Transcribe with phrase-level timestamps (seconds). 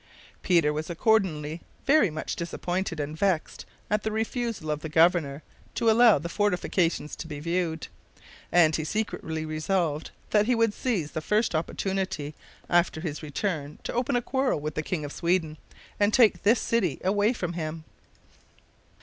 [0.41, 5.43] Peter was accordingly very much disappointed and vexed at the refusal of the governor
[5.75, 7.85] to allow the fortifications to be viewed,
[8.51, 12.33] and he secretly resolved that he would seize the first opportunity
[12.67, 15.55] after his return to open a quarrel with the King of Sweden,
[15.99, 17.83] and take this city away from him.